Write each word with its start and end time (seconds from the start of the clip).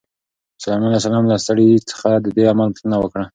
سلیمان 0.61 0.85
علیه 0.89 0.99
السلام 1.03 1.25
له 1.31 1.37
سړي 1.47 1.69
څخه 1.89 2.09
د 2.25 2.27
دې 2.35 2.43
عمل 2.51 2.67
پوښتنه 2.73 2.97
وکړه. 2.99 3.25